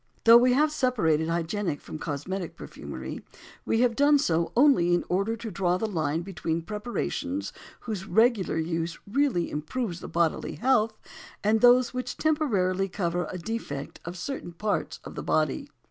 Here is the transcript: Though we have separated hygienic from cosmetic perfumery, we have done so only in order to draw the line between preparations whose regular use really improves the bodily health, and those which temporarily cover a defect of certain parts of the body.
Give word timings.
Though 0.23 0.37
we 0.37 0.53
have 0.53 0.71
separated 0.71 1.29
hygienic 1.29 1.79
from 1.79 1.99
cosmetic 1.99 2.55
perfumery, 2.55 3.23
we 3.65 3.81
have 3.81 3.95
done 3.95 4.17
so 4.17 4.51
only 4.57 4.95
in 4.95 5.03
order 5.09 5.35
to 5.37 5.51
draw 5.51 5.77
the 5.77 5.85
line 5.85 6.23
between 6.23 6.63
preparations 6.63 7.53
whose 7.81 8.07
regular 8.07 8.57
use 8.57 8.97
really 9.07 9.51
improves 9.51 9.99
the 9.99 10.07
bodily 10.09 10.55
health, 10.55 10.97
and 11.43 11.61
those 11.61 11.93
which 11.93 12.17
temporarily 12.17 12.89
cover 12.89 13.27
a 13.29 13.37
defect 13.37 13.99
of 14.03 14.17
certain 14.17 14.53
parts 14.53 14.99
of 15.03 15.13
the 15.13 15.21
body. 15.21 15.69